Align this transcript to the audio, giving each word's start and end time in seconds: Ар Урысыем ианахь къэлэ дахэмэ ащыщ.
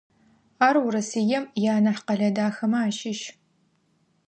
Ар 0.67 0.75
Урысыем 0.85 1.45
ианахь 1.63 2.03
къэлэ 2.07 2.29
дахэмэ 2.35 2.79
ащыщ. 2.87 3.21